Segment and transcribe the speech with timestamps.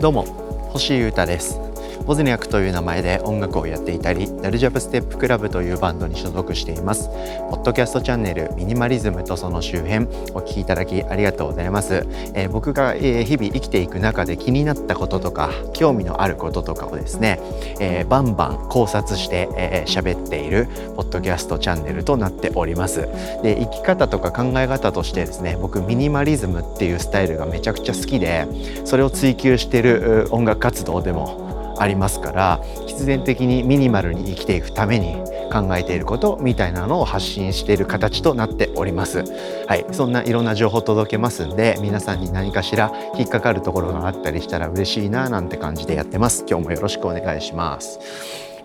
[0.00, 0.24] どうも
[0.72, 1.71] 星優太です。
[2.04, 7.08] ボズニャクという名前で音楽をやっていたりダルジャブステップクラブというバンドに所属しています。
[7.50, 17.38] ポッドキャストチャンネルミニマリズムとその周辺お聞きいただきありがとうございます、えー、僕が、え、日々生きていく中で気になったこととか興味のあることとかをですね、
[17.78, 19.48] えー、バンバン考察して
[19.86, 20.66] 喋、えー、っている
[20.96, 23.08] ポッドキャストチャンネルとなっております。
[23.42, 28.46] で生き方とか考え方としてですね僕ミニマリズムっていうスタイルがめちゃくちゃ好きで
[28.84, 35.14] それを追求している音楽活動でもありますから必然的にミニマルに生きていくために
[35.52, 39.24] 考えていることみたいなのを発信している形となっております。
[39.66, 46.44] はい、そんないろんな情報届けますんで皆さんに何かしら引っかかるところがあったりしたら嬉しいななんて感じでやってます。
[46.48, 47.98] 今日もよろしくお願いします。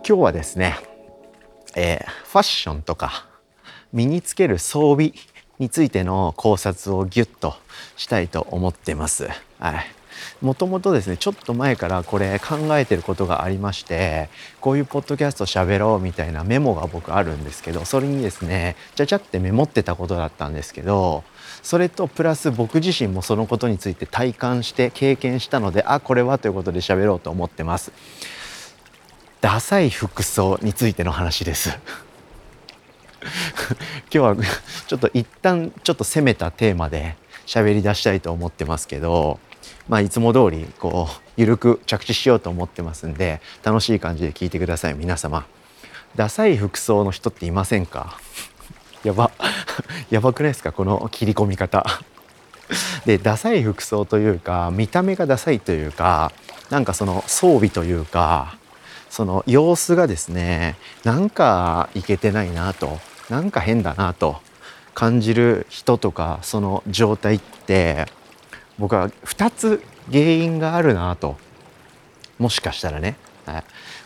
[0.08, 0.78] 今日はですね、
[1.76, 3.26] えー、ファッションとか
[3.92, 5.14] 身につける装備
[5.60, 7.56] についての考察をギュッと
[7.96, 9.28] したいと思ってます。
[9.60, 9.97] はい。
[10.42, 14.30] もともとですねちょっと前からこれ考えてることがありまして
[14.62, 21.24] こういうポッドキャスト喋ろうみたいなメモが僕あるんですけどそれにですねちゃちゃってメモってたことだったんですけど
[21.64, 27.92] それとプラス僕自身もそのことについて体感して経験したのであこれはということで喋ろうと思ってます。
[29.42, 31.70] ダサい服装についての話です
[34.10, 34.36] 今日は
[34.88, 39.40] ちょっと一旦ちょっと攻めたテーマで喋り出したいと思ってますけど
[39.88, 45.46] まあ、いつも通りこう緩く着地しようと思ってますんで楽しい感じで聞いてください皆様。
[46.16, 48.18] ダサい服装の人っていませんか？
[49.04, 49.32] やば。
[50.10, 50.72] やばくないですか？
[50.72, 51.86] この切り込み方。
[53.06, 56.34] でダサい服装というか見た目がダサいというか
[56.70, 58.58] なんかその装備というか
[59.10, 64.42] その様子がですねなんかいけてないなとなんか変だなと
[64.94, 68.08] 感じる人とかその状態って
[68.80, 71.38] 僕は2つ原因があるなと。
[72.40, 73.64] もしかしたらね、は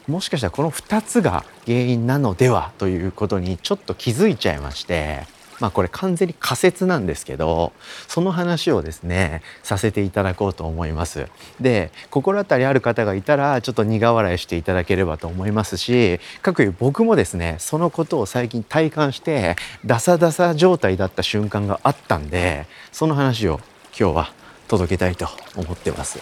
[0.07, 5.25] い、もしかしたらこの2つが原因なのではということにちょっと気づいちゃいまして。
[5.61, 7.71] まあこれ完全に仮説なんですけど
[8.07, 11.27] その話をですねさせていただこうと思います。
[11.61, 19.55] で心当たりある方がいたらちょっと苦笑いしていただければと思いますしかくいう僕もですねそのことを最近体感して
[19.85, 23.59] ダサダサ状態だった瞬間があったんでその話を
[23.97, 24.40] 今日は
[24.71, 25.27] 届けたいと
[25.57, 26.19] 思ってます。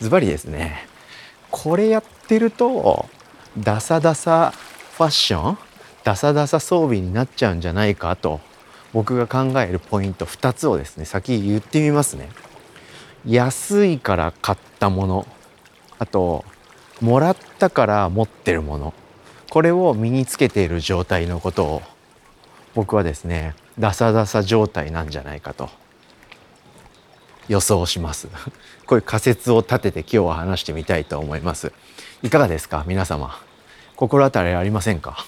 [0.00, 0.88] ズバリですね。
[1.52, 3.08] これやってると
[3.56, 4.52] ダサダサ
[4.96, 5.58] ファッション
[6.02, 8.40] ダサダサ装備になっちゃうんじゃないかと
[8.92, 12.30] 僕が考えるポイント2つをですね先言ってみますね。
[13.24, 15.26] 安いから買ったもの
[16.00, 16.44] あと
[17.00, 18.92] もらったから持ってるもの
[19.50, 21.82] これを身につけている状態のことを
[22.74, 25.70] 僕はですねダサダサ状態なんじゃないかと。
[27.48, 28.28] 予想します。
[28.86, 31.72] こういう仮説を立てて今日は話してみたいと思います。
[32.22, 32.84] いかがですか？
[32.86, 33.38] 皆様。
[33.96, 35.24] 心当たりありませんか？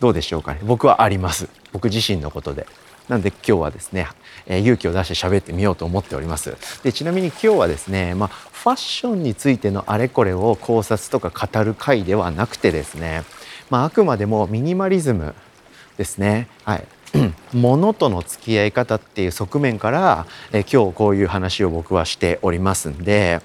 [0.00, 0.60] どうでしょうかね？
[0.64, 1.48] 僕はあります。
[1.72, 2.66] 僕自身のことで。
[3.08, 4.06] なんで今日はですね、
[4.46, 6.56] えー、勇気を出して喋ってみようと思っております。
[6.84, 13.24] でちなみに今日はですねまあ、ファッションについてのあれこれを考察とか語る回ではなくてですね
[13.70, 15.34] まあ、あくまでもミニマリズム
[15.96, 16.48] ですね。
[16.64, 16.86] はい。
[17.52, 23.40] 物との付き合い方っていう側面から、え今日こういう話を僕はしておりますんで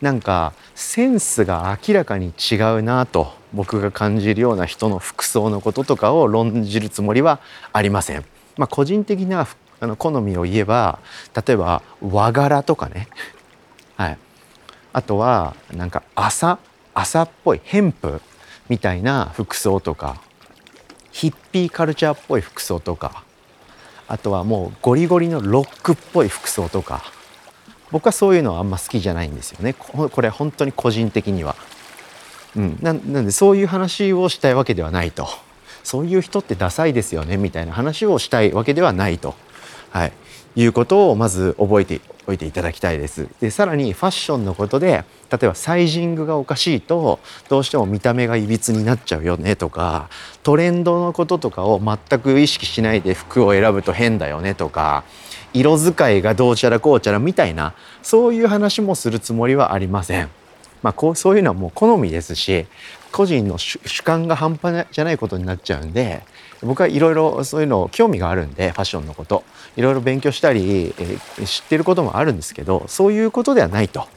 [0.00, 7.40] なんかセンスが明らかに違うなと僕が感じるような人の服装のこととかを論じるつもりは
[7.72, 8.24] ありません。
[8.56, 9.46] まあ、個人的な
[9.80, 10.98] あの好みを言えば
[11.46, 13.08] 例えば和柄とかね、
[13.96, 14.18] はい、
[14.92, 16.58] あとはなんか朝
[16.94, 18.20] 朝っぽいヘンプ
[18.68, 20.20] みたいな服装とか
[21.10, 23.24] ヒッピーカルチャーっぽい服装とか
[24.06, 27.02] あとはもうゴリゴリのロックっぽい服装とか
[27.90, 29.72] 僕はそういうのはあんま好きじゃないんですよね。
[29.72, 31.56] これ本当に個人的には。
[32.54, 35.26] うん、なんでそういう話をしたいわけではないと。
[35.84, 39.34] そういう人ってダサいですよねみたいな話をしたいわけではないと、
[39.90, 40.12] はい、
[40.56, 43.28] いうことをまず覚えておいていただきたいです。
[43.40, 50.08] でさらにファッションのことで例えばサイジングがおかしいとどうしても見た目がいびつになっちゃうよねとか
[50.42, 55.04] トレンドのこととかを全く意識しないで服を選ぶと変だよねとか
[55.54, 60.28] 色使いがどうちゃらこうちゃらみたいなそういう話もするつもりはありません。
[60.82, 62.66] まあ、こうそういうのはもう好みですし
[63.12, 66.22] 個人の主観が半端じゃないことになっちゃうんで
[66.62, 69.44] 僕はいろいろそういうの興味があるんでファッションのこと。
[69.76, 74.08] いろいろ勉強したり、えー、知ってることもあるんですけどそういうことではないと。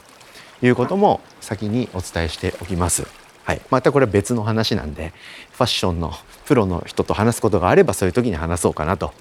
[0.63, 3.07] いうことも先にお伝えしておきます。
[3.43, 5.13] はい、またこれは別の話なんで
[5.53, 6.13] ファッションの
[6.45, 9.13] プロの人と話すことがあればそういう時に話そうかなと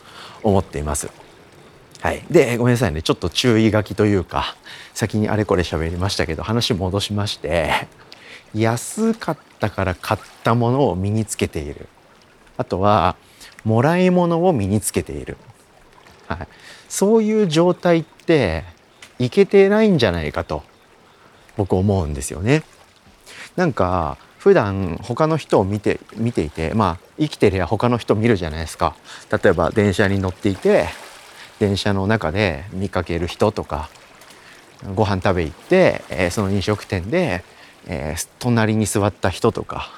[0.43, 1.11] 思っています。
[2.03, 3.03] はい、でごめんなさいね。
[3.03, 4.57] ちょっと注意書きというか
[4.95, 7.89] 先にあれこれ喋りましたけど話戻しまして。
[8.55, 11.89] 安かったから買ったものを身につけている。
[12.57, 13.17] あとは
[13.65, 15.39] もらい物を身につけている、
[16.29, 16.49] はい、
[16.89, 18.65] そういう状態って
[19.19, 20.63] いけてないんじゃないかと
[21.57, 22.63] 僕思うんですよね。
[23.57, 28.95] なんか普段他の人を見て見ていてまあ生きてりゃ他の人見るじゃないですか。
[29.31, 30.89] 例えば電車に乗っていて
[31.59, 33.89] 電車の中で見かける人とか
[34.95, 37.45] ご飯食べ行って、え、その飲食店で、
[37.87, 39.91] えー、隣に座った人とか、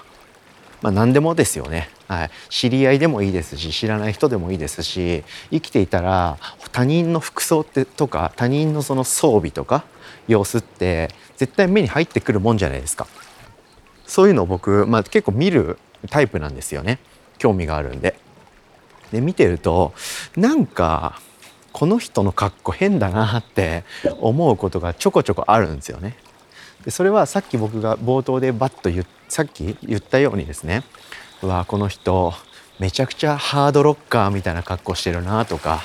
[0.83, 6.39] まあ、何でもですよね、はい、知り合いでもいいですし知らない人でもいいですし生きていたら
[6.73, 9.85] 他人の服装ってとか他人のその装備とか
[10.29, 13.07] 様子って絶対目に入ってくるもんじゃないですか。
[14.07, 15.79] そういうのを僕、まあ、結構見る
[16.11, 16.99] タイプなんですよね
[17.39, 18.19] 興味があるんで。
[19.11, 19.95] で見てると
[20.37, 21.21] なんか
[21.73, 23.85] この人の格好変だなって
[24.21, 26.17] 思うことがちょこちょこあるんですよね。
[26.85, 30.83] でそれはさっき僕が冒頭でバッと言さっき言ったようにですね
[31.43, 32.33] うわこの人
[32.79, 35.81] めちゃくちゃハードロッカーみたいな格好してるなとか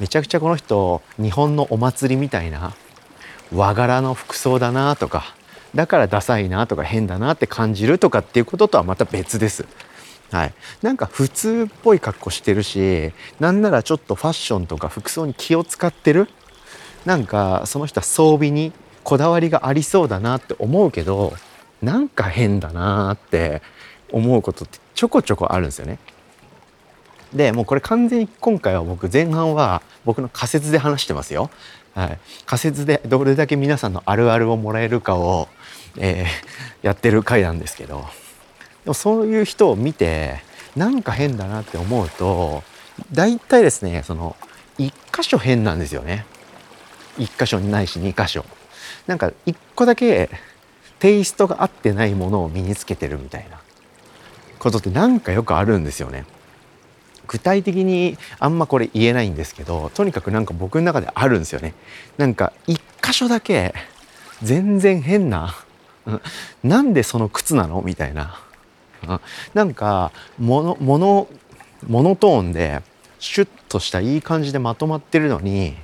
[0.00, 2.74] めちゃくちゃこの人日本のお祭りみたいな
[3.52, 5.34] 和柄の服装だなとか
[5.74, 9.66] だからダサいなとか変だなって感じるとかっていうこととはまた別です。
[10.30, 16.28] はい、なんか普通っぽい格好してるしなんならちょっとファッションとか服装に気を使ってる
[17.04, 18.72] なんかその人は装備に
[19.04, 21.34] こだわりがありそうだなって思うけど
[21.82, 23.62] なんか変だなって
[24.10, 25.98] 思うことってちょこちょこあるんですよね。
[27.32, 31.50] でもうこれ完全に今回は僕前半は僕の仮説で話してますよ。
[31.94, 35.48] はい、仮説でどれだけ皆さんのあるあるをもらえるかを、
[35.96, 38.04] えー、やってる回なんですけど
[38.84, 40.42] でもそういう人を見て
[40.74, 42.64] なんか変だなって思うと
[43.12, 44.34] 大体ですねその
[44.78, 46.26] 1箇所変なんですよね
[47.18, 48.44] 1箇所にないし2箇所
[49.06, 50.30] なんか1個だけ
[50.98, 53.60] テイストが合ってないものを身につけてるみたいな。
[54.58, 56.24] ことってなんかよくあるんですよね。
[57.26, 61.74] 具体的にあんまこれ言えないんですけどとにかくなんか僕の中であるんですよね。
[62.16, 63.74] なんか1箇所だけ
[64.42, 65.54] 全然変な
[66.62, 67.82] なんでその靴なの？
[67.82, 68.40] みたいな。
[69.52, 71.28] なんかモノモノ
[71.86, 72.80] モノトーンで
[73.18, 75.74] シュッとしたいい感じでまとまってるのに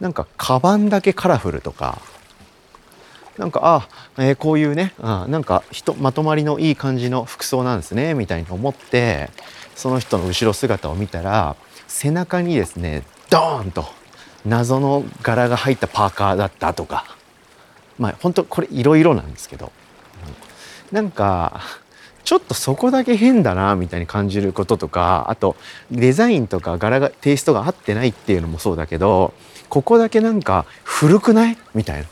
[0.00, 2.02] なんかカバンだけカラフルとか
[3.38, 3.88] なんかあ、
[4.18, 9.30] えー、こういうねあなんか人まとまりのいい感じの服装なんですねみたいに思って
[9.74, 11.56] その人の後ろ姿を見たら
[11.88, 13.86] 背中にですねドーンと
[14.44, 17.04] 謎の柄が入ったパーカーだったとか。
[17.98, 19.70] まあ本当これいろいろなんですけど、
[20.90, 21.60] うん、なんか
[22.24, 25.56] ちょっとそこだけ変だなみたいに感じることとかあと
[25.90, 29.34] デザインとか柄がテイストが合ってないっていうのもそうだけど
[29.68, 31.58] ここだけなんか古くない？
[31.74, 32.08] みたいな。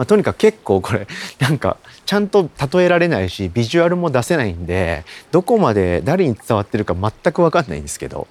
[0.00, 1.06] まあ、とにかく結構これ
[1.40, 1.76] なんか
[2.06, 8.26] ちゃんと例えられないしビジュアルも出せないんでどこまで誰に伝わってるか全く分かんないんですけど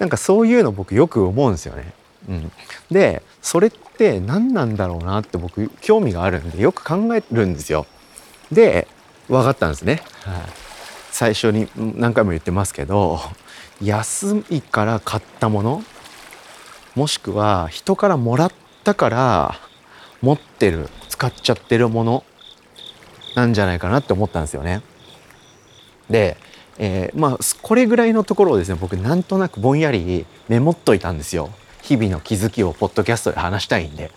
[0.00, 1.92] なんかそういうの僕よく思うんですよね。
[2.28, 2.52] うん、
[2.90, 7.86] でそれって何なんだろうなって僕興味があるんでよく考えるんですよ。
[8.50, 8.88] で
[9.28, 10.02] 分かったんですね。
[10.24, 10.42] はい、
[11.12, 13.20] 最初に何回も言ってますけど
[13.80, 15.84] 安いから買ったもの
[16.96, 19.65] もしくは人からもらったから
[20.22, 22.24] 持ってる使っちゃってるもの
[23.34, 24.82] なんじゃないかなって思ったんですよね。
[26.10, 26.36] で、
[26.78, 31.50] えー、まあこれぐらいのところをですね僕なんとなくぼんやりメモっといたんですよ。
[31.82, 34.10] 日々の気づきをポッドキャストで話したいんで。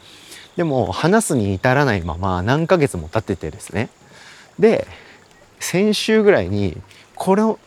[0.59, 3.87] でも話すに至らないまま何ヶ月も経っててですね
[4.59, 4.87] で
[5.61, 6.75] 先週ぐらいに
[7.15, 7.59] これを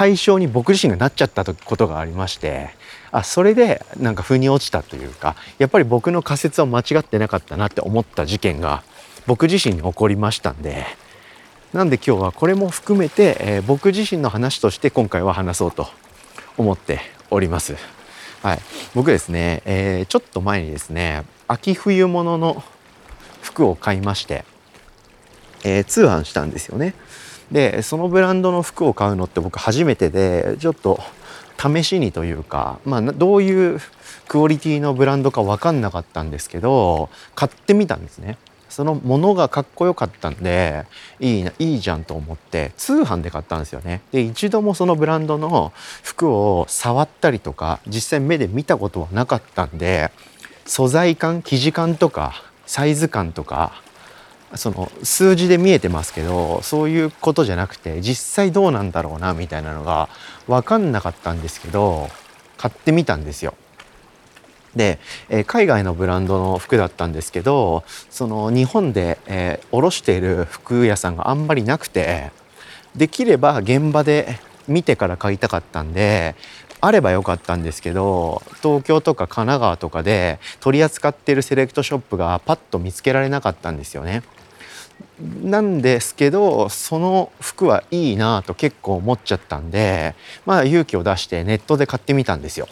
[0.00, 2.70] 対象に僕自身がなっちゃったことがありまして
[3.12, 8.82] あそれでなんか腑に落ちたというかやっぱり僕の仮説は間違ってなかったなって思った事件が
[9.26, 10.86] 僕自身に起こりましたんで
[11.74, 15.86] なんで今日はこれも含めて、えー、僕自身の話として今回は話そうと
[16.56, 17.76] 思っております。
[18.42, 18.58] はい、
[18.94, 22.64] 僕ですね、えー、ちょっと前にですね秋冬物の
[23.42, 24.46] 服を買いまして
[25.64, 26.94] えー、通販したんですよね。
[27.52, 31.00] でそのブランドの服を買うのって僕初めてでちょっと
[31.60, 33.80] 試しにというか、まあ、どういう
[34.28, 38.38] クオリティのブランドか分かんなかったんですけど買ってみたんですね。
[38.70, 40.86] そのものがかっこよかったんで
[41.18, 44.00] いいないいじゃんと思って通販で買ったんですよね。
[44.12, 45.72] で一度もそのブランドの
[46.04, 50.12] 服を触ったりとか実際目で見たことはなかったんで
[50.66, 53.82] 素材感生地感とかサイズ感とか
[54.54, 60.08] その数字で見えてますけどそういうことじゃなくて実際どうなんだろうなみたいなのが
[60.48, 62.08] 分かんなかったんですけど
[62.56, 63.54] 買ってみたんですよ。
[64.76, 72.30] で、えー、海外のブランドの服だったんですけどその日本で、えー、卸している服屋さんがあんまりなくて
[72.94, 74.38] できれば現場で
[74.68, 76.36] 見てから買いたかったんで
[76.80, 84.22] あればよかったんですけど東京とか神奈川とかで取り扱ってるセレクトショップがパッと見つけられなかったんですよね。
[85.42, 90.14] なんですけどその服はいいなと結構思っちゃったんで
[90.46, 92.68] まあ勇気を出してネットで買ってみたんですよ。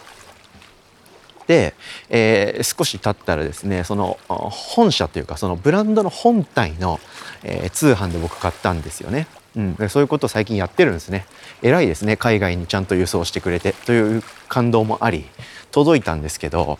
[1.47, 1.73] で、
[2.09, 6.99] えー、少し経ったらですねその本社というかそのブランドの本体の、
[7.43, 9.27] えー、通販で僕買ったんですよね。
[9.55, 11.25] うん、そういうことを最近やってるんですね。
[11.63, 15.25] 偉いですね海外にちゃんと輸送してくれてという感動もあり
[15.71, 16.77] 届いたんですけど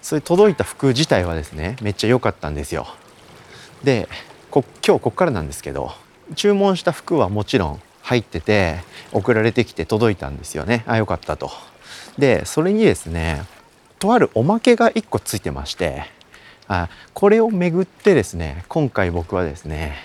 [0.00, 2.86] それ届いた服自体はですねめっちゃ良かったんですよ。
[3.84, 4.08] で
[4.56, 5.92] こ今日ここからなんですけど
[6.34, 8.76] 注文した服はもちろん入ってて
[9.12, 11.50] 送られてきて届いたんですよねあよかったと。
[12.16, 13.42] でそれにですね
[13.98, 16.04] とあるおまけが1個ついてまして
[16.68, 19.96] あこれをめぐってですね今回僕はですね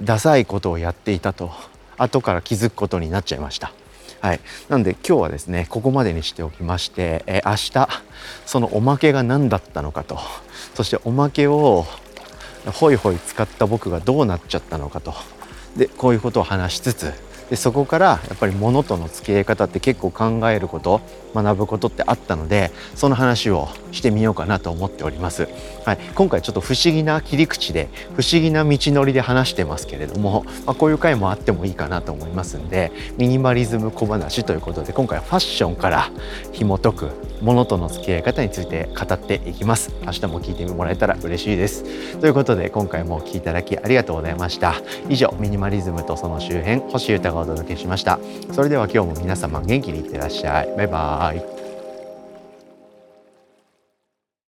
[0.00, 1.50] ダサいことをやっていたと
[1.96, 3.72] 後から気づくことになっちゃいました。
[4.20, 7.88] はい、なんで今日はですねここまでにしておきまして、え明日
[8.46, 10.18] そのおまけが何だったのかと
[10.74, 11.86] そしておまけを
[12.72, 15.14] ホイホイ使った僕がどうなっちゃったのかと。
[15.76, 21.00] でこういうことを話しつつでそこからやっぱり物との付き合い方って結構考えること
[21.34, 25.48] 学ぶことってあったのでその話をしてみようかなと思っております、
[25.84, 36.10] はい、今回ちょっと不思議な切り口で不思議な道のりで話してますけれども、まあ、こういう回もあってもいいかなと思いますんでミニマリズム小話ということで今回はファッションから
[36.52, 39.92] 紐解く物との付き合い方について語っていきます。
[40.04, 42.18] 明日も聞いてもらえたら嬉しいです。
[42.18, 44.74] ということで今回もお聴きいただきありがとうございました。
[45.08, 48.18] 以上ミニマリズムとその周辺星歌がお届けしました。
[48.52, 50.74] それでは今日も皆様元気にいってらっしゃい。
[50.76, 51.57] バイバーイ。